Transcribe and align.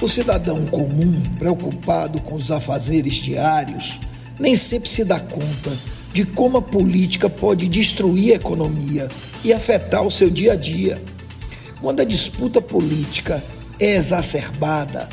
O 0.00 0.08
cidadão 0.08 0.66
comum, 0.66 1.22
preocupado 1.38 2.20
com 2.20 2.34
os 2.34 2.50
afazeres 2.50 3.14
diários, 3.14 3.98
nem 4.38 4.54
sempre 4.54 4.90
se 4.90 5.02
dá 5.02 5.18
conta 5.18 5.72
de 6.12 6.24
como 6.24 6.58
a 6.58 6.62
política 6.62 7.30
pode 7.30 7.66
destruir 7.66 8.32
a 8.32 8.36
economia 8.36 9.08
e 9.42 9.52
afetar 9.52 10.02
o 10.02 10.10
seu 10.10 10.28
dia 10.28 10.52
a 10.52 10.56
dia. 10.56 11.02
Quando 11.80 12.00
a 12.00 12.04
disputa 12.04 12.60
política 12.60 13.42
é 13.80 13.96
exacerbada, 13.96 15.08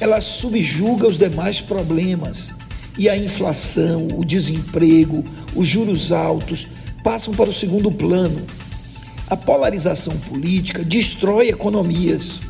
ela 0.00 0.20
subjuga 0.20 1.06
os 1.06 1.18
demais 1.18 1.60
problemas 1.60 2.54
e 2.98 3.08
a 3.08 3.16
inflação, 3.16 4.08
o 4.16 4.24
desemprego, 4.24 5.22
os 5.54 5.68
juros 5.68 6.10
altos 6.10 6.68
passam 7.04 7.34
para 7.34 7.50
o 7.50 7.54
segundo 7.54 7.90
plano. 7.90 8.44
A 9.28 9.36
polarização 9.36 10.14
política 10.28 10.82
destrói 10.82 11.48
economias. 11.48 12.40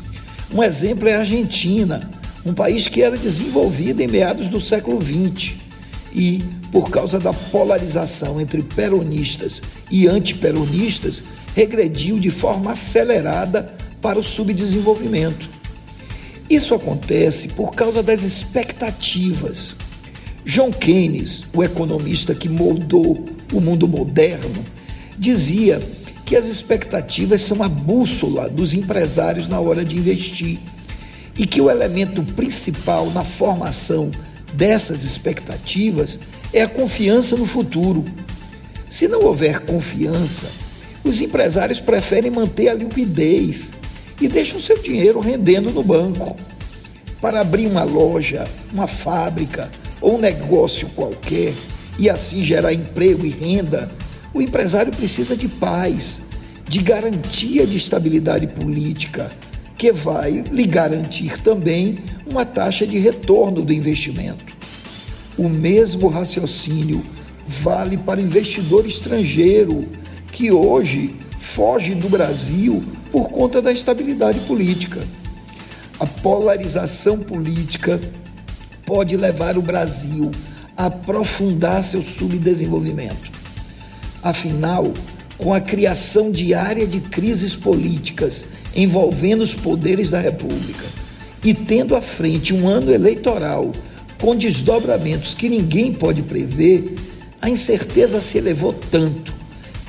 Um 0.51 0.63
exemplo 0.63 1.07
é 1.07 1.15
a 1.15 1.19
Argentina, 1.19 2.09
um 2.45 2.53
país 2.53 2.87
que 2.87 3.01
era 3.01 3.17
desenvolvido 3.17 4.01
em 4.01 4.07
meados 4.07 4.49
do 4.49 4.59
século 4.59 4.99
XX 5.01 5.53
e, 6.13 6.43
por 6.71 6.89
causa 6.89 7.19
da 7.19 7.33
polarização 7.33 8.39
entre 8.39 8.61
peronistas 8.61 9.61
e 9.89 10.07
antiperonistas, 10.07 11.23
regrediu 11.55 12.19
de 12.19 12.29
forma 12.29 12.71
acelerada 12.71 13.73
para 14.01 14.19
o 14.19 14.23
subdesenvolvimento. 14.23 15.49
Isso 16.49 16.75
acontece 16.75 17.47
por 17.47 17.73
causa 17.73 18.03
das 18.03 18.21
expectativas. 18.21 19.75
John 20.45 20.71
Keynes, 20.71 21.45
o 21.53 21.63
economista 21.63 22.35
que 22.35 22.49
moldou 22.49 23.23
o 23.53 23.61
mundo 23.61 23.87
moderno, 23.87 24.63
dizia 25.17 25.81
que 26.25 26.35
as 26.35 26.47
expectativas 26.47 27.41
são 27.41 27.61
a 27.61 27.69
bússola 27.69 28.49
dos 28.49 28.73
empresários 28.73 29.47
na 29.47 29.59
hora 29.59 29.83
de 29.83 29.97
investir 29.97 30.59
e 31.37 31.45
que 31.45 31.61
o 31.61 31.69
elemento 31.69 32.23
principal 32.23 33.09
na 33.11 33.23
formação 33.23 34.09
dessas 34.53 35.03
expectativas 35.03 36.19
é 36.53 36.61
a 36.61 36.69
confiança 36.69 37.35
no 37.35 37.45
futuro. 37.45 38.05
Se 38.89 39.07
não 39.07 39.23
houver 39.23 39.61
confiança, 39.61 40.47
os 41.03 41.19
empresários 41.19 41.79
preferem 41.79 42.31
manter 42.31 42.69
a 42.69 42.73
liquidez 42.73 43.73
e 44.21 44.27
deixam 44.27 44.59
seu 44.59 44.77
dinheiro 44.77 45.19
rendendo 45.19 45.71
no 45.71 45.83
banco. 45.83 46.35
Para 47.19 47.41
abrir 47.41 47.67
uma 47.67 47.83
loja, 47.83 48.45
uma 48.71 48.87
fábrica 48.87 49.69
ou 49.99 50.15
um 50.15 50.19
negócio 50.19 50.87
qualquer 50.89 51.53
e 51.97 52.09
assim 52.09 52.43
gerar 52.43 52.73
emprego 52.73 53.25
e 53.25 53.29
renda, 53.29 53.89
o 54.33 54.41
empresário 54.41 54.91
precisa 54.91 55.35
de 55.35 55.47
paz, 55.47 56.23
de 56.67 56.79
garantia 56.79 57.67
de 57.67 57.77
estabilidade 57.77 58.47
política, 58.47 59.29
que 59.77 59.91
vai 59.91 60.43
lhe 60.51 60.65
garantir 60.65 61.41
também 61.41 61.99
uma 62.25 62.45
taxa 62.45 62.87
de 62.87 62.97
retorno 62.97 63.61
do 63.61 63.73
investimento. 63.73 64.55
O 65.37 65.49
mesmo 65.49 66.07
raciocínio 66.07 67.03
vale 67.45 67.97
para 67.97 68.21
investidor 68.21 68.87
estrangeiro 68.87 69.87
que 70.31 70.51
hoje 70.51 71.15
foge 71.37 71.93
do 71.93 72.09
Brasil 72.09 72.83
por 73.11 73.29
conta 73.29 73.61
da 73.61 73.71
instabilidade 73.71 74.39
política. 74.41 75.01
A 75.99 76.07
polarização 76.07 77.19
política 77.19 77.99
pode 78.85 79.15
levar 79.15 79.57
o 79.57 79.61
Brasil 79.61 80.31
a 80.75 80.85
aprofundar 80.87 81.83
seu 81.83 82.01
subdesenvolvimento. 82.01 83.42
Afinal, 84.23 84.93
com 85.37 85.53
a 85.53 85.59
criação 85.59 86.31
diária 86.31 86.87
de 86.87 87.01
crises 87.01 87.55
políticas 87.55 88.45
envolvendo 88.75 89.41
os 89.41 89.53
poderes 89.53 90.09
da 90.09 90.19
República 90.19 90.85
e 91.43 91.53
tendo 91.53 91.95
à 91.95 92.01
frente 92.01 92.53
um 92.53 92.67
ano 92.67 92.91
eleitoral 92.91 93.71
com 94.21 94.35
desdobramentos 94.35 95.33
que 95.33 95.49
ninguém 95.49 95.93
pode 95.93 96.21
prever, 96.21 96.95
a 97.41 97.49
incerteza 97.49 98.21
se 98.21 98.37
elevou 98.37 98.73
tanto 98.89 99.33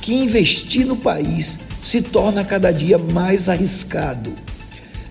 que 0.00 0.12
investir 0.12 0.84
no 0.84 0.96
país 0.96 1.58
se 1.80 2.02
torna 2.02 2.42
cada 2.42 2.72
dia 2.72 2.98
mais 2.98 3.48
arriscado. 3.48 4.32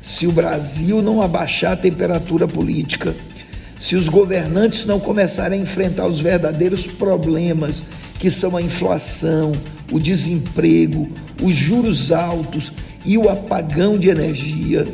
Se 0.01 0.27
o 0.27 0.31
Brasil 0.31 1.01
não 1.01 1.21
abaixar 1.21 1.71
a 1.71 1.77
temperatura 1.77 2.45
política, 2.47 3.15
se 3.79 3.95
os 3.95 4.09
governantes 4.09 4.85
não 4.85 4.99
começarem 4.99 5.59
a 5.59 5.63
enfrentar 5.63 6.07
os 6.07 6.19
verdadeiros 6.19 6.85
problemas 6.85 7.83
que 8.19 8.31
são 8.31 8.55
a 8.55 8.61
inflação, 8.61 9.51
o 9.91 9.99
desemprego, 9.99 11.09
os 11.41 11.53
juros 11.53 12.11
altos 12.11 12.71
e 13.05 13.17
o 13.17 13.29
apagão 13.29 13.97
de 13.97 14.09
energia, 14.09 14.85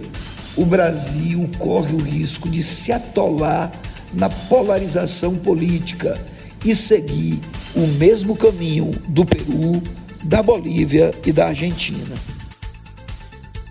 o 0.58 0.66
Brasil 0.66 1.50
corre 1.58 1.94
o 1.94 2.00
risco 2.00 2.50
de 2.50 2.64
se 2.64 2.92
atolar 2.92 3.72
na 4.14 4.30
polarização 4.30 5.36
política 5.36 6.20
e 6.66 6.76
seguir 6.76 7.40
o 7.76 7.88
mesmo 7.98 8.36
caminho 8.36 8.92
do 9.08 9.26
Peru, 9.26 9.82
da 10.24 10.44
Bolívia 10.44 11.14
e 11.26 11.32
da 11.32 11.48
Argentina. 11.48 12.16